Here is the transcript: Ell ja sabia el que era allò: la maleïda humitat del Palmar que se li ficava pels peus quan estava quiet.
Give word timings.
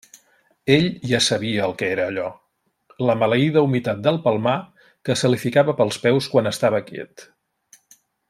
Ell 0.75 0.85
ja 1.09 1.19
sabia 1.25 1.65
el 1.67 1.75
que 1.81 1.89
era 1.97 2.07
allò: 2.11 2.23
la 3.09 3.15
maleïda 3.23 3.63
humitat 3.67 4.01
del 4.07 4.17
Palmar 4.25 4.57
que 5.09 5.17
se 5.23 5.31
li 5.33 5.41
ficava 5.45 5.77
pels 5.83 6.03
peus 6.07 6.31
quan 6.33 6.53
estava 6.55 6.81
quiet. 6.89 7.29